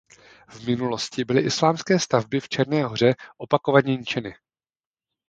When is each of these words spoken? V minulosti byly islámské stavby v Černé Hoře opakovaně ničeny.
V 0.47 0.65
minulosti 0.67 1.25
byly 1.25 1.41
islámské 1.41 1.99
stavby 1.99 2.39
v 2.39 2.49
Černé 2.49 2.83
Hoře 2.83 3.15
opakovaně 3.37 3.95
ničeny. 3.97 4.33